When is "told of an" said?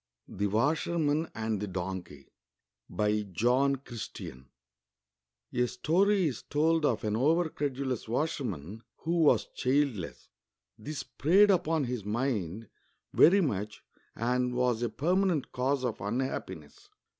6.49-7.15